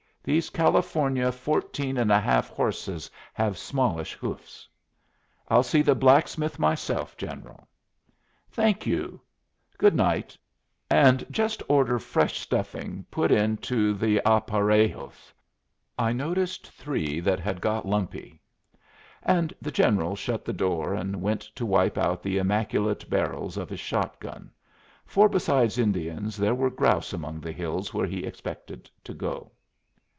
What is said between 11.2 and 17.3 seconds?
just order fresh stuffing put into the aparejos. I noticed three